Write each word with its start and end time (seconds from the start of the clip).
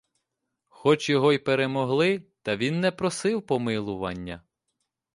Хоч 0.69 1.09
його 1.09 1.33
й 1.33 1.37
перемогли, 1.37 2.23
та 2.41 2.57
він 2.57 2.79
не 2.79 2.91
просив 2.91 3.45
помилування. 3.45 4.43